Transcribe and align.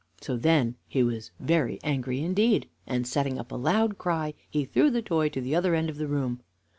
So 0.19 0.35
then 0.35 0.77
he 0.87 1.03
was 1.03 1.29
very 1.39 1.79
angry 1.83 2.21
indeed, 2.23 2.67
and, 2.87 3.05
setting 3.05 3.37
up 3.37 3.51
a 3.51 3.55
loud 3.55 3.99
cry, 3.99 4.33
he 4.49 4.65
threw 4.65 4.89
the 4.89 5.03
toy 5.03 5.29
to 5.29 5.41
the 5.41 5.53
other 5.53 5.75
end 5.75 5.91
of 5.91 5.97
the 5.97 6.07
room. 6.07 6.41